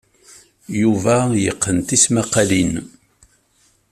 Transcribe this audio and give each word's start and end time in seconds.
Yuba 0.81 1.15
yeqqen 1.43 1.77
tismaqqalin. 1.87 2.73